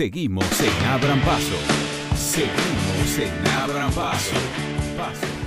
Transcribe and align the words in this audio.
Seguimos 0.00 0.46
en 0.62 0.86
Abran 0.86 1.20
Paso. 1.20 1.58
Seguimos 2.16 3.18
en 3.18 3.48
Abran 3.52 3.92
Paso. 3.92 4.34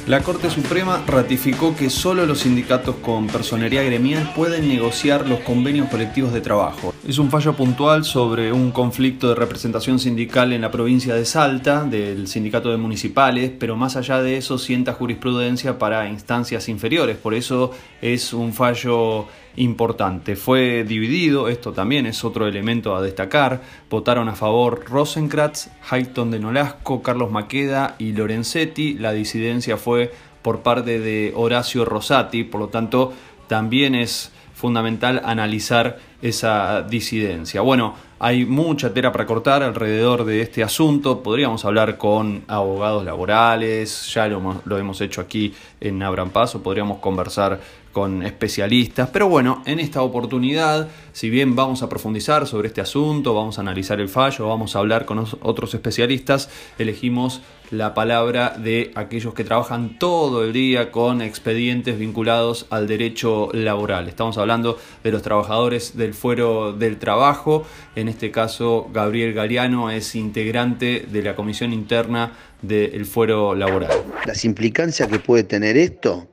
La 0.06 0.20
Corte 0.20 0.50
Suprema 0.50 1.02
ratificó 1.08 1.78
que 1.78 1.90
solo 1.90 2.26
los 2.26 2.40
sindicatos 2.40 2.98
con 2.98 3.28
personería 3.28 3.84
gremial 3.84 4.34
pueden 4.36 4.68
negociar 4.68 5.30
los 5.30 5.40
convenios 5.40 5.88
colectivos 5.88 6.34
de 6.34 6.42
trabajo. 6.42 6.94
Es 7.08 7.20
un 7.20 7.32
fallo 7.32 7.54
puntual 7.54 8.04
sobre 8.04 8.52
un 8.52 8.72
conflicto 8.72 9.30
de 9.30 9.36
representación 9.36 10.00
sindical 10.00 10.52
en 10.52 10.60
la 10.60 10.72
provincia 10.72 11.16
de 11.16 11.24
Salta, 11.24 11.86
del 11.86 12.28
sindicato 12.28 12.70
de 12.70 12.76
municipales, 12.76 13.54
pero 13.58 13.78
más 13.78 13.96
allá 13.96 14.22
de 14.22 14.36
eso 14.36 14.58
sienta 14.58 14.92
jurisprudencia 14.92 15.80
para 15.80 16.10
instancias 16.10 16.68
inferiores. 16.68 17.16
Por 17.16 17.34
eso 17.34 17.72
es 18.02 18.34
un 18.34 18.52
fallo 18.52 19.28
importante. 19.56 20.36
Fue 20.36 20.84
dividido, 20.84 21.48
esto 21.48 21.74
también 21.74 22.06
es 22.06 22.24
otro 22.24 22.48
elemento 22.48 22.96
a 22.96 23.02
destacar. 23.02 23.62
Votaron 23.90 24.28
a 24.30 24.36
favor 24.36 24.84
Rosenkratz, 24.90 25.68
Hayton 25.90 26.32
de 26.32 26.40
Nolasco, 26.40 27.04
Carlos 27.04 27.32
Maqueda 27.32 27.96
y 28.00 28.14
Lorenzetti. 28.14 28.96
La 28.96 29.12
disidencia 29.12 29.78
fue 29.78 29.93
por 30.42 30.60
parte 30.60 31.00
de 31.00 31.34
Horacio 31.36 31.86
Rosati, 31.86 32.44
por 32.44 32.62
lo 32.62 32.68
tanto 32.68 33.14
también 33.48 33.96
es 33.96 34.32
fundamental 34.54 35.22
analizar 35.26 35.98
esa 36.22 36.84
disidencia. 36.84 37.62
Bueno, 37.62 37.96
hay 38.20 38.46
mucha 38.46 38.94
tela 38.94 39.12
para 39.12 39.26
cortar 39.26 39.62
alrededor 39.62 40.24
de 40.24 40.42
este 40.42 40.64
asunto. 40.64 41.22
Podríamos 41.22 41.66
hablar 41.66 41.98
con 41.98 42.46
abogados 42.48 43.04
laborales, 43.04 44.14
ya 44.14 44.28
lo, 44.28 44.78
hemos 44.78 45.02
hecho 45.02 45.20
aquí 45.20 45.54
en 45.82 46.02
Abran 46.02 46.30
Paso, 46.30 46.64
podríamos 46.64 47.00
conversar 47.00 47.60
con 47.92 48.24
especialistas. 48.24 49.10
Pero 49.12 49.28
bueno, 49.28 49.62
en 49.66 49.82
esta 49.82 50.02
oportunidad, 50.02 50.88
si 51.12 51.30
bien 51.30 51.58
vamos 51.58 51.84
a 51.84 51.90
profundizar 51.90 52.48
sobre 52.48 52.70
este 52.70 52.80
asunto, 52.80 53.34
vamos 53.34 53.58
a 53.58 53.62
analizar 53.62 54.00
el 54.00 54.08
fallo, 54.08 54.48
vamos 54.48 54.78
a 54.78 54.80
hablar 54.80 55.04
con 55.04 55.26
otros 55.42 55.74
especialistas, 55.74 56.50
elegimos 56.80 57.42
la 57.74 57.94
palabra 57.94 58.56
de 58.58 58.92
aquellos 58.96 59.34
que 59.34 59.44
trabajan 59.44 59.98
todo 60.00 60.44
el 60.44 60.54
día 60.54 60.92
con 60.92 61.22
expedientes 61.22 61.98
vinculados 61.98 62.68
al 62.70 62.88
derecho 62.88 63.50
laboral. 63.54 64.08
Estamos 64.08 64.38
hablando 64.38 64.80
de 65.04 65.12
los 65.12 65.22
trabajadores 65.22 65.98
del 65.98 66.14
fuero 66.14 66.74
del 66.74 67.00
trabajo. 67.00 67.66
En 67.96 68.08
este 68.08 68.32
caso, 68.32 68.90
Gabriel 68.94 69.34
Galeano 69.34 69.90
es 69.90 70.16
integrante 70.16 71.06
de 71.12 71.22
la 71.22 71.36
comisión 71.36 71.74
interna 71.74 72.34
del 72.62 73.06
fuero 73.06 73.56
laboral. 73.56 74.04
Las 74.26 74.46
implicancias 74.46 75.10
que 75.10 75.20
puede 75.20 75.44
tener 75.44 75.76
esto 75.78 76.30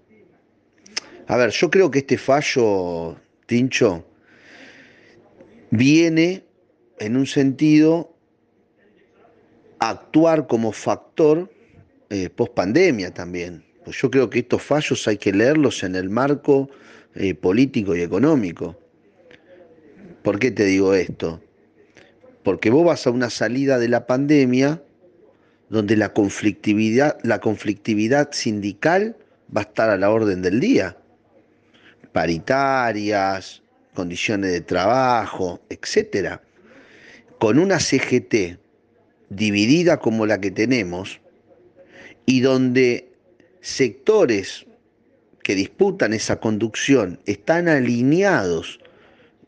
a 1.31 1.37
ver, 1.37 1.51
yo 1.51 1.71
creo 1.71 1.93
que 1.93 2.01
este 2.01 2.19
fallo, 2.19 3.15
Tincho, 3.47 4.05
viene 5.71 6.45
en 6.99 7.17
un 7.17 7.25
sentido 7.25 8.10
actuar 9.81 10.47
como 10.47 10.73
factor 10.73 11.51
eh, 12.11 12.31
post 12.31 12.55
pandemia 12.55 13.13
también. 13.13 13.65
Pues 13.85 14.01
yo 14.01 14.11
creo 14.11 14.31
que 14.31 14.41
estos 14.41 14.63
fallos 14.63 15.07
hay 15.09 15.17
que 15.17 15.33
leerlos 15.33 15.83
en 15.83 15.97
el 15.97 16.11
marco 16.11 16.71
eh, 17.15 17.35
político 17.35 17.97
y 17.97 18.03
económico. 18.03 18.79
¿Por 20.23 20.39
qué 20.39 20.51
te 20.51 20.65
digo 20.65 20.95
esto? 20.95 21.43
Porque 22.43 22.71
vos 22.71 22.85
vas 22.85 23.07
a 23.07 23.11
una 23.11 23.31
salida 23.31 23.79
de 23.79 23.89
la 23.89 24.07
pandemia 24.07 24.83
donde 25.69 25.97
la 25.97 26.13
conflictividad, 26.13 27.19
la 27.23 27.41
conflictividad 27.41 28.33
sindical 28.33 29.17
va 29.55 29.63
a 29.63 29.65
estar 29.65 29.91
a 29.91 29.97
la 29.97 30.11
orden 30.11 30.43
del 30.43 30.61
día 30.61 30.97
paritarias, 32.13 33.63
condiciones 33.95 34.53
de 34.53 34.61
trabajo, 34.61 35.61
etcétera, 35.69 36.43
con 37.39 37.59
una 37.59 37.79
CGT 37.79 38.59
dividida 39.31 39.99
como 39.99 40.27
la 40.27 40.41
que 40.41 40.51
tenemos 40.51 41.21
y 42.27 42.41
donde 42.41 43.13
sectores 43.61 44.67
que 45.43 45.55
disputan 45.55 46.13
esa 46.13 46.39
conducción 46.39 47.19
están 47.27 47.69
alineados 47.69 48.81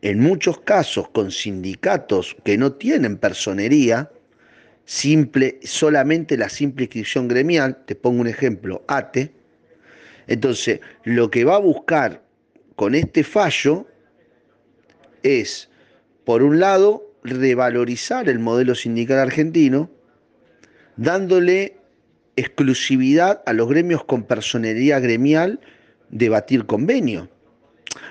en 0.01 0.19
muchos 0.19 0.59
casos 0.61 1.07
con 1.09 1.31
sindicatos 1.31 2.35
que 2.43 2.57
no 2.57 2.73
tienen 2.73 3.17
personería, 3.17 4.11
simple, 4.85 5.59
solamente 5.63 6.37
la 6.37 6.49
simple 6.49 6.85
inscripción 6.85 7.27
gremial, 7.27 7.85
te 7.85 7.95
pongo 7.95 8.19
un 8.21 8.27
ejemplo, 8.27 8.83
ATE, 8.87 9.31
entonces 10.27 10.81
lo 11.03 11.29
que 11.31 11.45
va 11.45 11.55
a 11.55 11.59
buscar 11.59 12.21
con 12.75 12.95
este 12.95 13.23
fallo 13.23 13.87
es, 15.21 15.69
por 16.25 16.43
un 16.43 16.59
lado, 16.59 17.12
revalorizar 17.23 18.29
el 18.29 18.39
modelo 18.39 18.75
sindical 18.75 19.19
argentino, 19.19 19.89
dándole 20.97 21.77
exclusividad 22.35 23.41
a 23.45 23.53
los 23.53 23.69
gremios 23.69 24.03
con 24.03 24.23
personería 24.23 24.99
gremial 24.99 25.59
debatir 26.09 26.65
convenio. 26.65 27.29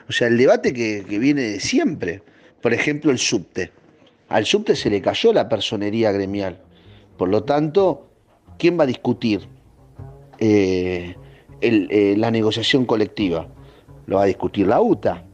O 0.09 0.13
sea, 0.13 0.29
el 0.29 0.39
debate 0.39 0.73
que, 0.73 1.03
viene 1.03 1.43
de 1.43 1.61
siempre. 1.61 2.23
Por 2.61 2.73
ejemplo, 2.73 3.11
el 3.11 3.19
subte. 3.19 3.73
Al 4.29 4.47
subte 4.47 4.77
se 4.77 4.91
le 4.91 5.03
cayó 5.03 5.33
la 5.33 5.49
personería 5.49 6.13
gremial. 6.13 6.61
Por 7.17 7.29
lo 7.29 7.45
tanto, 7.45 8.09
¿quién 8.59 8.79
va 8.79 8.85
a 8.85 8.87
discutir 8.87 9.41
eh, 10.39 11.17
eh, 11.61 12.15
la 12.17 12.31
negociación 12.31 12.87
colectiva? 12.87 13.49
lo 14.07 14.17
va 14.17 14.23
a 14.25 14.27
discutir 14.27 14.67
la 14.67 14.81
UTA. 14.81 15.25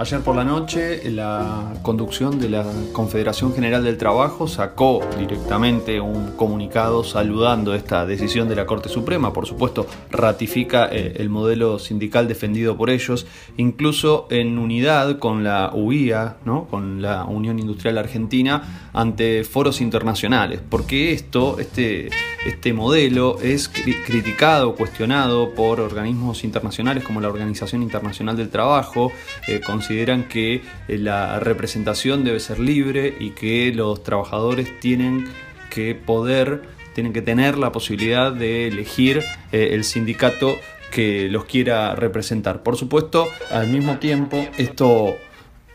Ayer 0.00 0.20
por 0.20 0.36
la 0.36 0.44
noche 0.44 1.10
la 1.10 1.74
conducción 1.82 2.38
de 2.38 2.48
la 2.48 2.64
Confederación 2.92 3.52
General 3.52 3.82
del 3.82 3.98
Trabajo 3.98 4.46
sacó 4.46 5.00
directamente 5.18 6.00
un 6.00 6.36
comunicado 6.36 7.02
saludando 7.02 7.74
esta 7.74 8.06
decisión 8.06 8.48
de 8.48 8.54
la 8.54 8.64
Corte 8.64 8.88
Suprema. 8.88 9.32
Por 9.32 9.48
supuesto, 9.48 9.88
ratifica 10.12 10.86
eh, 10.86 11.14
el 11.16 11.30
modelo 11.30 11.80
sindical 11.80 12.28
defendido 12.28 12.76
por 12.76 12.90
ellos, 12.90 13.26
incluso 13.56 14.28
en 14.30 14.60
unidad 14.60 15.18
con 15.18 15.42
la 15.42 15.72
UIA, 15.74 16.36
¿no? 16.44 16.66
con 16.66 17.02
la 17.02 17.24
Unión 17.24 17.58
Industrial 17.58 17.98
Argentina, 17.98 18.90
ante 18.92 19.42
foros 19.42 19.80
internacionales. 19.80 20.60
Porque 20.70 21.12
esto, 21.12 21.58
este, 21.58 22.10
este 22.48 22.72
modelo, 22.72 23.38
es 23.42 23.68
criticado, 23.68 24.74
cuestionado 24.74 25.54
por 25.54 25.80
organismos 25.80 26.44
internacionales 26.44 27.04
como 27.04 27.20
la 27.20 27.28
Organización 27.28 27.82
Internacional 27.82 28.36
del 28.36 28.48
Trabajo, 28.48 29.12
eh, 29.46 29.60
consideran 29.64 30.28
que 30.28 30.62
eh, 30.88 30.98
la 30.98 31.40
representación 31.40 32.24
debe 32.24 32.40
ser 32.40 32.58
libre 32.58 33.14
y 33.20 33.30
que 33.30 33.72
los 33.74 34.02
trabajadores 34.02 34.80
tienen 34.80 35.26
que 35.70 35.94
poder, 35.94 36.62
tienen 36.94 37.12
que 37.12 37.22
tener 37.22 37.58
la 37.58 37.70
posibilidad 37.70 38.32
de 38.32 38.68
elegir 38.68 39.22
eh, 39.52 39.70
el 39.72 39.84
sindicato 39.84 40.56
que 40.90 41.28
los 41.28 41.44
quiera 41.44 41.94
representar. 41.94 42.62
Por 42.62 42.76
supuesto, 42.76 43.28
al 43.50 43.68
mismo 43.68 43.98
tiempo, 43.98 44.48
esto 44.56 45.16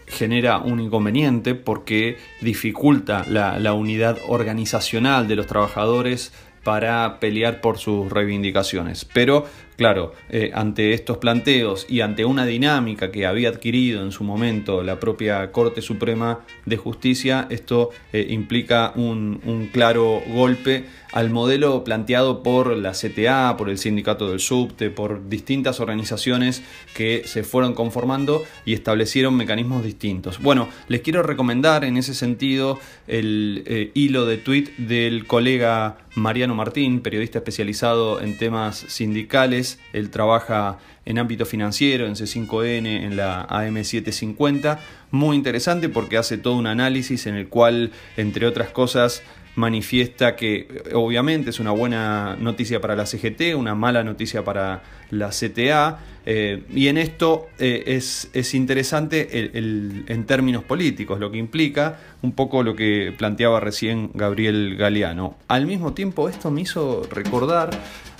genera 0.07 0.57
un 0.57 0.79
inconveniente 0.79 1.53
porque 1.53 2.17
dificulta 2.41 3.25
la, 3.27 3.59
la 3.59 3.73
unidad 3.73 4.17
organizacional 4.27 5.27
de 5.27 5.35
los 5.35 5.47
trabajadores 5.47 6.33
para 6.63 7.19
pelear 7.19 7.61
por 7.61 7.77
sus 7.77 8.11
reivindicaciones. 8.11 9.05
Pero 9.05 9.45
Claro, 9.75 10.13
eh, 10.29 10.51
ante 10.53 10.93
estos 10.93 11.17
planteos 11.17 11.85
y 11.89 12.01
ante 12.01 12.25
una 12.25 12.45
dinámica 12.45 13.11
que 13.11 13.25
había 13.25 13.49
adquirido 13.49 14.03
en 14.03 14.11
su 14.11 14.23
momento 14.23 14.83
la 14.83 14.99
propia 14.99 15.51
Corte 15.51 15.81
Suprema 15.81 16.41
de 16.65 16.77
Justicia, 16.77 17.47
esto 17.49 17.89
eh, 18.11 18.27
implica 18.29 18.93
un, 18.95 19.69
claro 19.71 20.21
golpe 20.27 20.85
al 21.11 21.29
modelo 21.29 21.83
planteado 21.83 22.43
por 22.43 22.75
la 22.75 22.91
CTA, 22.91 23.55
por 23.57 23.69
el 23.69 23.77
Sindicato 23.77 24.29
del 24.29 24.39
Subte, 24.39 24.89
por 24.89 25.29
distintas 25.29 25.79
organizaciones 25.79 26.63
que 26.95 27.23
se 27.25 27.43
fueron 27.43 27.73
conformando 27.73 28.43
y 28.65 28.73
establecieron 28.73 29.35
mecanismos 29.35 29.83
distintos. 29.83 30.39
Bueno, 30.39 30.69
les 30.87 31.01
quiero 31.01 31.23
recomendar 31.23 31.83
en 31.83 31.97
ese 31.97 32.13
sentido 32.13 32.79
el 33.07 33.63
eh, 33.65 33.91
hilo 33.93 34.25
de 34.25 34.37
tweet 34.37 34.69
del 34.77 35.25
colega 35.25 35.97
Mariano 36.15 36.55
Martín, 36.55 37.01
periodista 37.01 37.39
especializado 37.39 38.21
en 38.21 38.37
temas 38.37 38.77
sindicales 38.87 39.62
él 39.93 40.09
trabaja 40.09 40.77
en 41.05 41.19
ámbito 41.19 41.45
financiero, 41.45 42.05
en 42.07 42.15
C5N, 42.15 42.85
en 42.85 43.15
la 43.15 43.47
AM750. 43.47 44.79
Muy 45.11 45.35
interesante 45.35 45.89
porque 45.89 46.17
hace 46.17 46.37
todo 46.37 46.55
un 46.55 46.67
análisis 46.67 47.27
en 47.27 47.35
el 47.35 47.47
cual, 47.47 47.91
entre 48.17 48.45
otras 48.45 48.69
cosas, 48.69 49.21
manifiesta 49.55 50.35
que 50.35 50.83
obviamente 50.93 51.51
es 51.51 51.59
una 51.59 51.71
buena 51.71 52.35
noticia 52.39 52.81
para 52.81 52.95
la 52.95 53.05
CGT, 53.05 53.55
una 53.55 53.75
mala 53.75 54.03
noticia 54.03 54.43
para 54.43 54.81
la 55.11 55.29
CTA, 55.29 55.99
eh, 56.25 56.63
y 56.73 56.87
en 56.87 56.97
esto 56.97 57.49
eh, 57.59 57.83
es, 57.87 58.53
interesante 58.53 59.51
en 59.53 60.25
términos 60.25 60.63
políticos, 60.63 61.19
lo 61.19 61.29
que 61.29 61.37
implica 61.37 61.99
un 62.21 62.31
poco 62.31 62.63
lo 62.63 62.75
que 62.75 63.13
planteaba 63.17 63.59
recién 63.59 64.11
Gabriel 64.13 64.75
Galeano. 64.77 65.35
Al 65.47 65.67
mismo 65.67 65.93
tiempo, 65.93 66.29
esto 66.29 66.49
me 66.49 66.61
hizo 66.61 67.07
recordar 67.11 67.69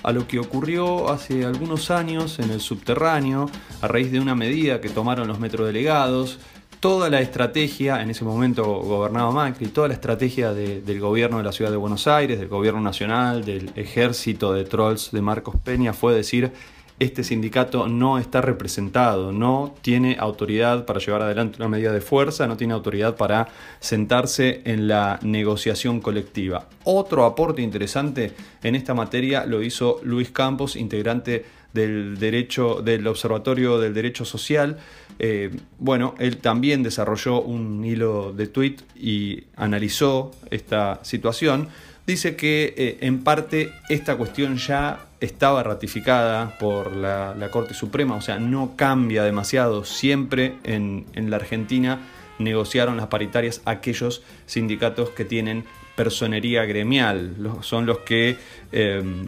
a 0.04 0.12
lo 0.12 0.28
que 0.28 0.38
ocurrió 0.40 1.10
hace 1.10 1.46
algunos 1.46 1.90
años 1.90 2.40
en 2.40 2.52
el 2.52 2.60
subterráneo, 2.60 3.50
a 3.82 3.88
raíz 3.88 4.12
de 4.12 4.20
una 4.20 4.36
medida 4.36 4.82
que 4.82 4.90
tomaron 4.90 5.30
los 5.30 5.40
metrodelegados, 5.40 6.40
toda 6.84 7.10
la 7.10 7.22
estrategia, 7.22 8.02
en 8.02 8.10
ese 8.10 8.26
momento 8.26 8.66
gobernaba 8.66 9.32
Macri, 9.32 9.68
toda 9.68 9.88
la 9.88 9.94
estrategia 9.94 10.54
del 10.54 11.00
gobierno 11.00 11.38
de 11.38 11.46
la 11.46 11.54
ciudad 11.54 11.72
de 11.72 11.78
Buenos 11.78 12.08
Aires, 12.08 12.40
del 12.40 12.50
gobierno 12.50 12.82
nacional, 12.82 13.46
del 13.46 13.72
ejército 13.76 14.52
de 14.52 14.66
trolls 14.66 15.12
de 15.14 15.22
Marcos 15.22 15.56
Peña 15.64 15.94
fue 15.94 16.14
decir 16.14 16.52
este 17.00 17.24
sindicato 17.24 17.88
no 17.88 18.18
está 18.20 18.42
representado, 18.42 19.32
no 19.32 19.76
tiene 19.82 20.16
autoridad 20.20 20.86
para 20.86 21.00
llevar 21.00 21.24
adelante 21.24 21.58
una 21.58 21.68
medida 21.68 21.92
de 21.92 22.02
fuerza, 22.02 22.48
no 22.48 22.58
tiene 22.58 22.74
autoridad 22.74 23.16
para 23.16 23.48
sentarse 23.80 24.62
en 24.66 24.88
la 24.88 25.20
negociación 25.24 26.00
colectiva. 26.00 26.68
Otro 26.84 27.26
aporte 27.26 27.62
interesante 27.62 28.34
en 28.64 28.76
esta 28.76 28.94
materia 28.94 29.46
lo 29.46 29.62
hizo 29.62 30.00
Luis 30.04 30.32
Campos, 30.32 30.76
integrante 30.76 31.46
del 31.74 32.20
derecho 32.20 32.82
del 32.84 33.06
Observatorio 33.08 33.80
del 33.80 33.94
Derecho 33.94 34.26
Social. 34.26 34.78
Eh, 35.20 35.52
bueno, 35.80 36.16
él 36.20 36.38
también 36.38 36.84
desarrolló 36.84 37.42
un 37.42 37.84
hilo 37.84 38.32
de 38.32 38.48
tweet 38.48 38.78
y 38.96 39.46
analizó 39.56 40.32
esta 40.52 41.00
situación 41.04 41.70
dice 42.06 42.36
que 42.36 42.74
eh, 42.78 42.98
en 43.02 43.24
parte 43.24 43.72
esta 43.90 44.16
cuestión 44.16 44.58
ya 44.58 45.06
estaba 45.20 45.64
ratificada 45.64 46.58
por 46.58 46.96
la, 46.96 47.36
Corte 47.52 47.74
Suprema, 47.74 48.16
o 48.16 48.22
sea, 48.22 48.40
no 48.40 48.76
cambia 48.76 49.24
demasiado. 49.24 49.86
Siempre 49.86 50.56
en, 50.64 51.06
la 51.16 51.38
Argentina 51.38 52.00
negociaron 52.40 52.98
las 52.98 53.08
paritarias 53.08 53.62
aquellos 53.66 54.24
sindicatos 54.46 55.12
que 55.12 55.24
tienen 55.24 55.66
personería 55.96 56.66
gremial, 56.66 57.36
son 57.62 57.86
los 57.86 58.00
que 58.00 58.38
em, 58.72 59.28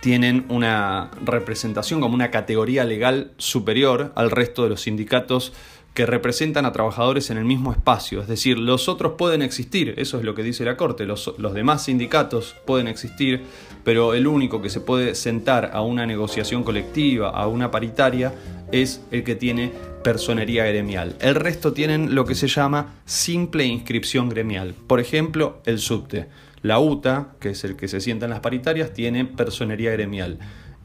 tienen 0.00 0.46
una 0.48 1.10
representación 1.24 2.00
como 2.00 2.14
una 2.14 2.30
categoría 2.30 2.84
legal 2.84 3.32
superior 3.36 4.12
al 4.14 4.30
resto 4.30 4.62
de 4.62 4.70
los 4.70 4.82
sindicatos 4.82 5.52
que 6.00 6.06
representan 6.06 6.64
a 6.64 6.72
trabajadores 6.72 7.28
en 7.28 7.36
el 7.36 7.44
mismo 7.44 7.72
espacio. 7.72 8.22
Es 8.22 8.26
decir, 8.26 8.58
los 8.58 8.88
otros 8.88 9.16
pueden 9.18 9.42
existir, 9.42 9.92
eso 9.98 10.16
es 10.16 10.24
lo 10.24 10.34
que 10.34 10.42
dice 10.42 10.64
la 10.64 10.78
Corte, 10.78 11.04
los, 11.04 11.34
demás 11.52 11.84
sindicatos 11.84 12.56
pueden 12.64 12.88
existir, 12.88 13.42
pero 13.84 14.14
el 14.14 14.26
único 14.26 14.62
que 14.62 14.70
se 14.70 14.80
puede 14.80 15.14
sentar 15.14 15.72
a 15.74 15.82
una 15.82 16.06
negociación 16.06 16.64
colectiva, 16.64 17.28
a 17.28 17.46
una 17.48 17.70
paritaria, 17.70 18.32
es 18.72 19.02
el 19.10 19.24
que 19.24 19.34
tiene 19.34 19.72
personería 20.02 20.64
gremial. 20.64 21.16
El 21.20 21.34
resto 21.34 21.74
tienen 21.74 22.14
lo 22.14 22.24
que 22.24 22.34
se 22.34 22.48
llama 22.48 22.94
simple 23.04 23.66
inscripción 23.66 24.30
gremial. 24.30 24.72
Por 24.72 25.00
ejemplo, 25.00 25.60
el 25.66 25.80
subte. 25.80 26.28
La 26.62 26.78
UTA, 26.78 27.34
que 27.40 27.50
es 27.50 27.62
el 27.64 27.76
que 27.76 27.88
se 27.88 28.00
sienta 28.00 28.24
en 28.24 28.30
las 28.30 28.40
paritarias, 28.40 28.94
tiene 28.94 29.26
personería 29.26 29.90
gremial. 29.90 30.38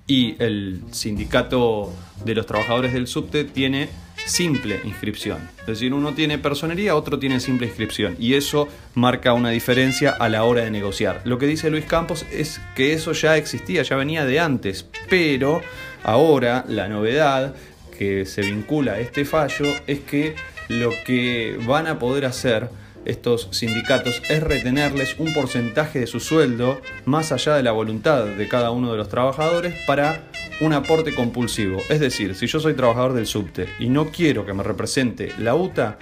Y 0.08 0.36
el 0.44 0.82
sindicato 0.92 1.94
de 2.26 2.36
los 2.36 2.46
trabajadores 2.46 2.92
del 2.92 3.08
subte 3.08 3.46
tiene 3.46 3.88
simple 4.26 4.82
inscripción. 4.84 5.50
Es 5.62 5.68
decir, 5.68 5.94
uno 5.94 6.14
tiene 6.14 6.38
personería, 6.38 6.96
otro 6.96 7.20
tiene 7.20 7.40
simple 7.40 7.68
inscripción. 7.68 8.16
Y 8.20 8.34
eso 8.34 8.68
marca 8.94 9.34
una 9.34 9.50
diferencia 9.50 10.12
a 10.12 10.30
la 10.30 10.44
hora 10.44 10.64
de 10.64 10.72
negociar. 10.72 11.22
Lo 11.24 11.38
que 11.38 11.48
dice 11.48 11.70
Luis 11.70 11.86
Campos 11.86 12.26
es 12.32 12.60
que 12.76 12.94
eso 12.94 13.12
ya 13.14 13.38
existía, 13.38 13.84
ya 13.84 13.96
venía 13.96 14.26
de 14.26 14.40
antes. 14.40 14.88
Pero 15.10 15.62
ahora 16.04 16.66
la 16.68 16.88
novedad 16.88 17.56
que 17.98 18.26
se 18.26 18.42
vincula 18.42 18.94
a 18.94 19.00
este 19.00 19.26
fallo 19.26 19.66
es 19.88 20.00
que 20.00 20.36
lo 20.68 20.92
que 21.06 21.58
van 21.66 21.88
a 21.88 22.00
poder 22.00 22.26
hacer 22.26 22.70
estos 23.06 23.48
sindicatos 23.52 24.22
es 24.30 24.44
retenerles 24.44 25.16
un 25.20 25.34
porcentaje 25.34 26.00
de 26.00 26.08
su 26.08 26.20
sueldo 26.20 26.82
más 27.06 27.32
allá 27.32 27.56
de 27.56 27.64
la 27.64 27.72
voluntad 27.72 28.26
de 28.26 28.48
cada 28.48 28.72
uno 28.72 28.92
de 28.92 28.98
los 28.98 29.10
trabajadores 29.10 29.76
para 29.86 30.24
un 30.62 30.74
aporte 30.74 31.14
compulsivo. 31.14 31.82
Es 31.90 32.00
decir, 32.00 32.36
si 32.36 32.48
yo 32.48 32.60
soy 32.60 32.74
trabajador 32.74 33.14
del 33.14 33.28
subte 33.28 33.68
y 33.80 33.90
no 33.90 34.12
quiero 34.12 34.46
que 34.46 34.54
me 34.54 34.64
represente 34.64 35.32
la 35.38 35.56
UTA, 35.56 35.98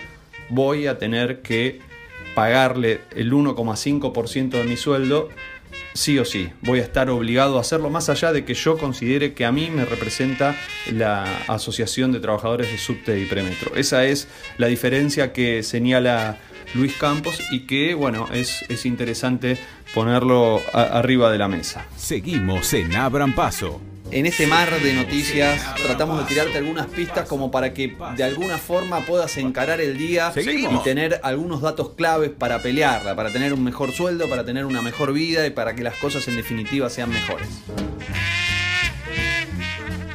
voy 0.49 0.87
a 0.87 0.97
tener 0.97 1.41
que 1.41 1.79
pagarle 2.35 3.01
el 3.15 3.31
1,5% 3.31 4.49
de 4.49 4.63
mi 4.63 4.77
sueldo 4.77 5.29
sí 5.93 6.17
o 6.19 6.25
sí. 6.25 6.49
Voy 6.61 6.79
a 6.79 6.83
estar 6.83 7.09
obligado 7.09 7.57
a 7.57 7.61
hacerlo 7.61 7.89
más 7.89 8.09
allá 8.09 8.31
de 8.31 8.45
que 8.45 8.53
yo 8.53 8.77
considere 8.77 9.33
que 9.33 9.45
a 9.45 9.51
mí 9.51 9.69
me 9.69 9.85
representa 9.85 10.55
la 10.91 11.23
Asociación 11.47 12.11
de 12.11 12.19
Trabajadores 12.19 12.71
de 12.71 12.77
Subte 12.77 13.19
y 13.19 13.25
Premetro. 13.25 13.75
Esa 13.75 14.05
es 14.05 14.27
la 14.57 14.67
diferencia 14.67 15.33
que 15.33 15.63
señala 15.63 16.37
Luis 16.73 16.93
Campos 16.97 17.39
y 17.51 17.61
que, 17.61 17.93
bueno, 17.93 18.27
es, 18.33 18.63
es 18.69 18.85
interesante 18.85 19.57
ponerlo 19.93 20.61
arriba 20.73 21.31
de 21.31 21.37
la 21.37 21.47
mesa. 21.47 21.85
Seguimos 21.95 22.73
en 22.73 22.95
Abran 22.95 23.33
Paso 23.33 23.81
en 24.13 24.27
este 24.27 24.45
mar 24.45 24.69
de 24.79 24.93
noticias 24.93 25.73
tratamos 25.75 26.19
de 26.19 26.25
tirarte 26.25 26.59
algunas 26.59 26.85
pistas 26.85 27.27
como 27.27 27.49
para 27.49 27.73
que 27.73 27.95
de 28.15 28.23
alguna 28.23 28.59
forma 28.59 28.99
puedas 29.07 29.37
encarar 29.37 29.81
el 29.81 29.97
día 29.97 30.31
y 30.35 30.77
tener 30.83 31.19
algunos 31.23 31.61
datos 31.61 31.93
claves 31.95 32.29
para 32.29 32.61
pelearla, 32.61 33.15
para 33.15 33.31
tener 33.31 33.53
un 33.53 33.63
mejor 33.63 33.91
sueldo, 33.91 34.29
para 34.29 34.45
tener 34.45 34.65
una 34.65 34.83
mejor 34.83 35.13
vida 35.13 35.47
y 35.47 35.49
para 35.49 35.73
que 35.73 35.81
las 35.81 35.95
cosas 35.95 36.27
en 36.27 36.35
definitiva 36.35 36.91
sean 36.91 37.09
mejores. 37.09 37.47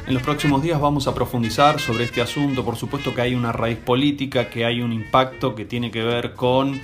En 0.09 0.15
los 0.15 0.23
próximos 0.23 0.63
días 0.63 0.81
vamos 0.81 1.07
a 1.07 1.13
profundizar 1.13 1.79
sobre 1.79 2.03
este 2.03 2.19
asunto, 2.19 2.65
por 2.65 2.75
supuesto 2.75 3.13
que 3.13 3.21
hay 3.21 3.35
una 3.35 3.51
raíz 3.51 3.77
política, 3.77 4.49
que 4.49 4.65
hay 4.65 4.81
un 4.81 4.91
impacto 4.91 5.53
que 5.53 5.65
tiene 5.65 5.91
que 5.91 6.01
ver 6.01 6.33
con 6.33 6.81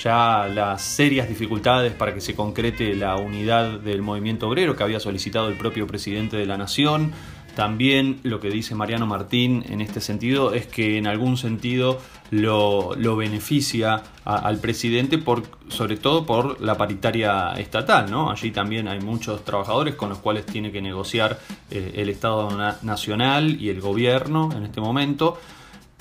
ya 0.00 0.46
las 0.46 0.80
serias 0.80 1.28
dificultades 1.28 1.92
para 1.92 2.14
que 2.14 2.20
se 2.20 2.36
concrete 2.36 2.94
la 2.94 3.16
unidad 3.16 3.80
del 3.80 4.02
movimiento 4.02 4.48
obrero 4.48 4.76
que 4.76 4.84
había 4.84 5.00
solicitado 5.00 5.48
el 5.48 5.54
propio 5.54 5.88
presidente 5.88 6.36
de 6.36 6.46
la 6.46 6.56
Nación. 6.56 7.10
También 7.56 8.20
lo 8.22 8.38
que 8.38 8.50
dice 8.50 8.76
Mariano 8.76 9.04
Martín 9.04 9.64
en 9.68 9.80
este 9.80 10.00
sentido 10.00 10.54
es 10.54 10.68
que 10.68 10.96
en 10.96 11.08
algún 11.08 11.36
sentido 11.38 11.98
lo, 12.30 13.16
beneficia 13.16 14.02
al 14.24 14.58
presidente 14.58 15.18
por, 15.18 15.42
sobre 15.68 15.96
todo 15.96 16.24
por 16.24 16.60
la 16.60 16.76
paritaria 16.76 17.52
estatal, 17.54 18.10
¿no? 18.10 18.30
Allí 18.30 18.50
también 18.50 18.88
hay 18.88 19.00
muchos 19.00 19.44
trabajadores 19.44 19.94
con 19.94 20.08
los 20.08 20.18
cuales 20.18 20.46
tiene 20.46 20.70
que 20.70 20.80
negociar 20.80 21.38
eh, 21.70 21.92
el 21.96 22.08
Estado 22.08 22.50
Nacional 22.82 23.60
y 23.60 23.68
el 23.68 23.80
gobierno 23.80 24.50
en 24.56 24.64
este 24.64 24.80
momento. 24.80 25.38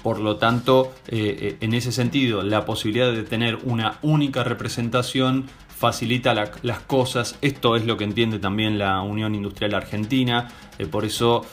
Por 0.03 0.19
lo 0.19 0.37
tanto, 0.37 0.93
eh, 1.07 1.37
eh, 1.41 1.57
en 1.59 1.73
ese 1.73 1.91
sentido, 1.91 2.41
la 2.41 2.65
posibilidad 2.65 3.11
de 3.11 3.23
tener 3.23 3.57
una 3.63 3.97
única 4.01 4.43
representación 4.43 5.47
facilita 5.79 6.33
las 6.33 6.79
cosas. 6.81 7.37
Esto 7.41 7.77
es 7.77 7.85
lo 7.85 7.95
que 7.95 8.03
entiende 8.03 8.37
también 8.37 8.77
la 8.77 9.01
Unión 9.01 9.33
Industrial 9.33 9.73
Argentina. 9.73 10.49
Eh, 10.77 10.85
por 10.85 11.05
eso 11.05 11.45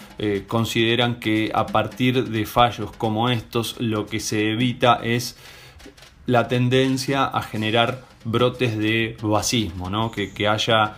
consideran 0.48 1.20
que 1.20 1.52
a 1.54 1.66
partir 1.66 2.28
de 2.28 2.44
fallos 2.44 2.90
como 2.90 3.28
estos, 3.28 3.76
lo 3.80 4.06
que 4.06 4.18
se 4.18 4.50
evita 4.50 4.98
es 5.02 5.36
la 6.26 6.48
tendencia 6.48 7.24
a 7.24 7.42
generar 7.42 8.02
brotes 8.24 8.76
de 8.76 9.16
vasismo, 9.22 9.90
¿no? 9.90 10.10
que, 10.10 10.32
que 10.32 10.48
haya 10.48 10.96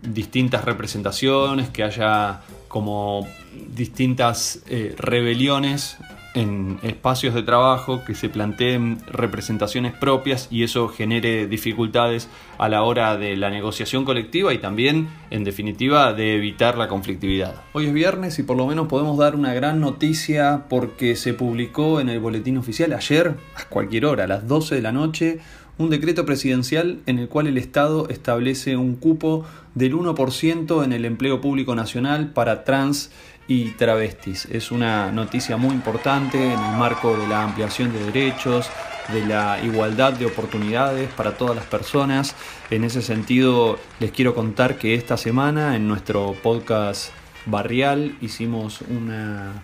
distintas 0.00 0.64
representaciones, 0.64 1.70
que 1.70 1.82
haya 1.82 2.42
como 2.68 3.26
distintas 3.74 4.62
rebeliones 4.96 5.98
en 6.38 6.78
espacios 6.82 7.34
de 7.34 7.42
trabajo 7.42 8.04
que 8.04 8.14
se 8.14 8.28
planteen 8.28 8.98
representaciones 9.08 9.92
propias 9.92 10.46
y 10.52 10.62
eso 10.62 10.88
genere 10.88 11.48
dificultades 11.48 12.28
a 12.58 12.68
la 12.68 12.84
hora 12.84 13.16
de 13.16 13.36
la 13.36 13.50
negociación 13.50 14.04
colectiva 14.04 14.54
y 14.54 14.58
también, 14.58 15.08
en 15.30 15.42
definitiva, 15.42 16.12
de 16.12 16.36
evitar 16.36 16.78
la 16.78 16.86
conflictividad. 16.86 17.56
Hoy 17.72 17.86
es 17.86 17.92
viernes 17.92 18.38
y 18.38 18.44
por 18.44 18.56
lo 18.56 18.66
menos 18.68 18.86
podemos 18.86 19.18
dar 19.18 19.34
una 19.34 19.52
gran 19.52 19.80
noticia 19.80 20.66
porque 20.68 21.16
se 21.16 21.34
publicó 21.34 22.00
en 22.00 22.08
el 22.08 22.20
boletín 22.20 22.56
oficial 22.56 22.92
ayer, 22.92 23.34
a 23.56 23.64
cualquier 23.68 24.06
hora, 24.06 24.24
a 24.24 24.28
las 24.28 24.46
12 24.46 24.76
de 24.76 24.82
la 24.82 24.92
noche, 24.92 25.40
un 25.76 25.90
decreto 25.90 26.24
presidencial 26.24 27.00
en 27.06 27.18
el 27.18 27.28
cual 27.28 27.48
el 27.48 27.58
Estado 27.58 28.08
establece 28.08 28.76
un 28.76 28.94
cupo 28.94 29.44
del 29.74 29.94
1% 29.94 30.84
en 30.84 30.92
el 30.92 31.04
empleo 31.04 31.40
público 31.40 31.74
nacional 31.74 32.32
para 32.32 32.64
trans 32.64 33.10
y 33.48 33.70
travestis. 33.72 34.44
Es 34.46 34.70
una 34.70 35.10
noticia 35.10 35.56
muy 35.56 35.74
importante 35.74 36.36
en 36.52 36.60
el 36.60 36.76
marco 36.76 37.16
de 37.16 37.26
la 37.26 37.42
ampliación 37.42 37.92
de 37.92 38.04
derechos, 38.04 38.70
de 39.12 39.24
la 39.24 39.58
igualdad 39.64 40.12
de 40.12 40.26
oportunidades 40.26 41.10
para 41.14 41.36
todas 41.36 41.56
las 41.56 41.64
personas. 41.64 42.36
En 42.70 42.84
ese 42.84 43.00
sentido, 43.02 43.78
les 44.00 44.12
quiero 44.12 44.34
contar 44.34 44.76
que 44.76 44.94
esta 44.94 45.16
semana 45.16 45.74
en 45.76 45.88
nuestro 45.88 46.34
podcast 46.42 47.10
barrial 47.46 48.16
hicimos 48.20 48.82
una 48.82 49.62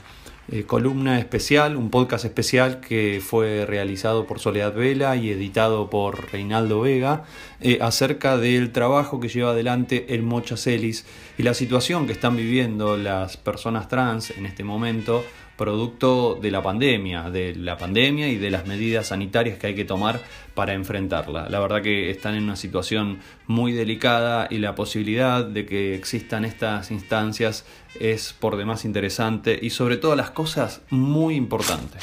eh, 0.52 0.64
columna 0.64 1.18
especial, 1.18 1.76
un 1.76 1.88
podcast 1.88 2.24
especial 2.24 2.80
que 2.80 3.22
fue 3.24 3.64
realizado 3.66 4.26
por 4.26 4.40
Soledad 4.40 4.74
Vela 4.74 5.16
y 5.16 5.30
editado 5.30 5.88
por 5.88 6.30
Reinaldo 6.32 6.82
Vega, 6.82 7.24
eh, 7.60 7.78
acerca 7.80 8.36
del 8.36 8.70
trabajo 8.70 9.20
que 9.20 9.28
lleva 9.28 9.52
adelante 9.52 10.14
el 10.14 10.22
Mocha 10.22 10.56
Celis 10.56 11.06
y 11.38 11.44
la 11.44 11.54
situación 11.54 12.06
que 12.06 12.12
están 12.12 12.36
viviendo 12.36 12.96
las 12.96 13.38
personas 13.38 13.88
trans 13.88 14.30
en 14.32 14.44
este 14.44 14.64
momento 14.64 15.24
producto 15.56 16.38
de 16.40 16.50
la 16.50 16.62
pandemia, 16.62 17.30
de 17.30 17.54
la 17.54 17.76
pandemia 17.76 18.28
y 18.28 18.36
de 18.36 18.50
las 18.50 18.66
medidas 18.66 19.08
sanitarias 19.08 19.58
que 19.58 19.68
hay 19.68 19.74
que 19.74 19.84
tomar 19.84 20.20
para 20.54 20.72
enfrentarla. 20.74 21.48
La 21.48 21.60
verdad 21.60 21.82
que 21.82 22.10
están 22.10 22.34
en 22.34 22.44
una 22.44 22.56
situación 22.56 23.18
muy 23.46 23.72
delicada 23.72 24.48
y 24.50 24.58
la 24.58 24.74
posibilidad 24.74 25.44
de 25.44 25.66
que 25.66 25.94
existan 25.94 26.44
estas 26.44 26.90
instancias 26.90 27.64
es 28.00 28.32
por 28.32 28.56
demás 28.56 28.84
interesante 28.84 29.58
y 29.60 29.70
sobre 29.70 29.96
todas 29.96 30.16
las 30.16 30.30
cosas 30.30 30.82
muy 30.90 31.34
importante. 31.34 31.98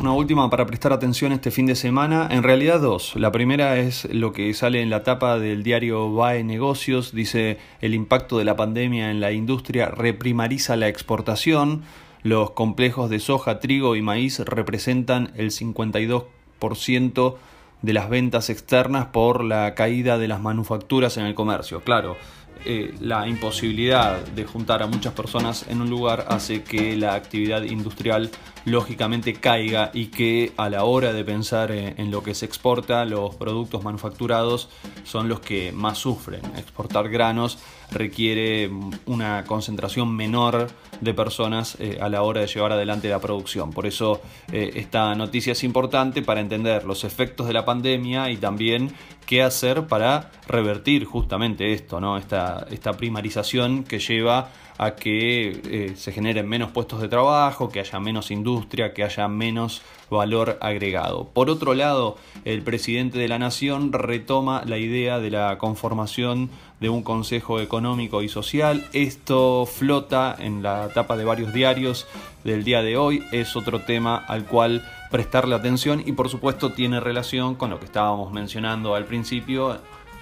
una 0.00 0.12
última 0.12 0.50
para 0.50 0.66
prestar 0.66 0.92
atención 0.92 1.30
este 1.30 1.52
fin 1.52 1.66
de 1.66 1.76
semana. 1.76 2.26
En 2.30 2.42
realidad 2.42 2.80
dos. 2.80 3.14
La 3.14 3.30
primera 3.30 3.78
es 3.78 4.08
lo 4.12 4.32
que 4.32 4.52
sale 4.52 4.82
en 4.82 4.90
la 4.90 5.04
tapa 5.04 5.38
del 5.38 5.62
diario 5.62 6.12
BAE 6.12 6.42
Negocios. 6.42 7.14
Dice 7.14 7.58
el 7.80 7.94
impacto 7.94 8.38
de 8.38 8.44
la 8.44 8.56
pandemia 8.56 9.12
en 9.12 9.20
la 9.20 9.30
industria 9.30 9.86
reprimariza 9.86 10.74
la 10.74 10.88
exportación. 10.88 11.84
Los 12.22 12.52
complejos 12.52 13.10
de 13.10 13.18
soja, 13.18 13.58
trigo 13.58 13.96
y 13.96 14.02
maíz 14.02 14.38
representan 14.38 15.32
el 15.34 15.50
52% 15.50 17.34
de 17.82 17.92
las 17.92 18.08
ventas 18.08 18.48
externas 18.48 19.06
por 19.06 19.42
la 19.42 19.74
caída 19.74 20.18
de 20.18 20.28
las 20.28 20.40
manufacturas 20.40 21.16
en 21.16 21.26
el 21.26 21.34
comercio. 21.34 21.80
Claro, 21.80 22.16
eh, 22.64 22.94
la 23.00 23.26
imposibilidad 23.26 24.20
de 24.20 24.44
juntar 24.44 24.82
a 24.82 24.86
muchas 24.86 25.12
personas 25.12 25.66
en 25.68 25.80
un 25.80 25.90
lugar 25.90 26.26
hace 26.28 26.62
que 26.62 26.96
la 26.96 27.14
actividad 27.14 27.62
industrial 27.62 28.30
lógicamente 28.64 29.34
caiga 29.34 29.90
y 29.92 30.06
que 30.06 30.52
a 30.56 30.70
la 30.70 30.84
hora 30.84 31.12
de 31.12 31.24
pensar 31.24 31.72
eh, 31.72 31.94
en 31.96 32.10
lo 32.10 32.22
que 32.22 32.34
se 32.34 32.46
exporta, 32.46 33.04
los 33.04 33.34
productos 33.34 33.82
manufacturados 33.82 34.68
son 35.04 35.28
los 35.28 35.40
que 35.40 35.72
más 35.72 35.98
sufren. 35.98 36.42
Exportar 36.56 37.08
granos 37.08 37.58
requiere 37.90 38.70
una 39.06 39.44
concentración 39.44 40.14
menor 40.14 40.68
de 41.00 41.14
personas 41.14 41.76
eh, 41.80 41.98
a 42.00 42.08
la 42.08 42.22
hora 42.22 42.40
de 42.40 42.46
llevar 42.46 42.72
adelante 42.72 43.08
la 43.08 43.20
producción. 43.20 43.70
Por 43.70 43.86
eso 43.86 44.22
esta 44.52 45.14
noticia 45.14 45.52
es 45.52 45.64
importante 45.64 46.22
para 46.22 46.40
entender 46.40 46.84
los 46.84 47.04
efectos 47.04 47.46
de 47.46 47.52
la 47.54 47.64
pandemia 47.64 48.30
y 48.30 48.36
también 48.36 48.92
qué 49.26 49.42
hacer 49.42 49.86
para 49.86 50.30
revertir 50.46 51.04
justamente 51.04 51.72
esto, 51.72 52.00
¿no? 52.00 52.16
esta, 52.16 52.66
esta 52.70 52.92
primarización 52.92 53.84
que 53.84 53.98
lleva 53.98 54.50
a 54.78 54.94
que 54.96 55.60
eh, 55.64 55.92
se 55.96 56.12
generen 56.12 56.48
menos 56.48 56.70
puestos 56.70 57.00
de 57.00 57.08
trabajo, 57.08 57.68
que 57.68 57.80
haya 57.80 58.00
menos 58.00 58.30
industria, 58.30 58.92
que 58.92 59.04
haya 59.04 59.28
menos 59.28 59.82
valor 60.10 60.58
agregado. 60.60 61.28
Por 61.32 61.50
otro 61.50 61.74
lado, 61.74 62.16
el 62.44 62.62
presidente 62.62 63.18
de 63.18 63.28
la 63.28 63.38
Nación 63.38 63.92
retoma 63.92 64.62
la 64.66 64.78
idea 64.78 65.20
de 65.20 65.30
la 65.30 65.56
conformación 65.58 66.50
de 66.80 66.88
un 66.88 67.02
Consejo 67.02 67.60
Económico 67.60 68.22
y 68.22 68.28
Social. 68.28 68.84
Esto 68.92 69.66
flota 69.66 70.34
en 70.38 70.62
la 70.62 70.88
tapa 70.88 71.16
de 71.16 71.24
varios 71.24 71.52
diarios 71.52 72.06
del 72.42 72.64
día 72.64 72.82
de 72.82 72.96
hoy. 72.96 73.22
Es 73.30 73.54
otro 73.56 73.82
tema 73.82 74.16
al 74.16 74.46
cual 74.46 74.84
prestarle 75.12 75.54
atención 75.54 76.02
y 76.04 76.12
por 76.12 76.28
supuesto 76.28 76.72
tiene 76.72 76.98
relación 76.98 77.54
con 77.54 77.70
lo 77.70 77.78
que 77.78 77.84
estábamos 77.84 78.32
mencionando 78.32 78.96
al 78.96 79.04
principio 79.04 79.78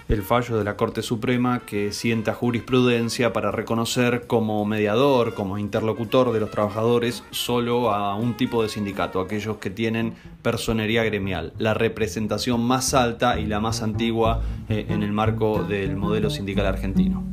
el 0.09 0.23
fallo 0.23 0.59
de 0.59 0.65
la 0.65 0.77
Corte 0.77 1.03
Suprema 1.03 1.61
que 1.61 1.93
sienta 1.93 2.35
jurisprudencia 2.35 3.33
para 3.33 3.53
reconocer 3.53 4.27
como 4.27 4.65
mediador, 4.65 5.35
como 5.35 5.57
interlocutor 5.57 6.33
de 6.33 6.41
los 6.41 6.51
trabajadores 6.51 7.23
solo 7.31 7.93
a 7.93 8.17
un 8.17 8.37
tipo 8.37 8.65
de 8.65 8.69
sindicato, 8.69 9.21
aquellos 9.21 9.59
que 9.59 9.71
tienen 9.71 10.15
personería 10.43 11.05
gremial, 11.05 11.53
la 11.59 11.75
representación 11.75 12.61
más 12.61 12.93
alta 12.93 13.39
y 13.39 13.47
la 13.47 13.61
más 13.61 13.83
antigua 13.83 14.43
eh, 14.69 14.87
en 14.89 15.05
el 15.05 15.13
marco 15.13 15.63
del 15.63 15.95
modelo 15.95 16.29
sindical 16.29 16.67
argentino. 16.67 17.30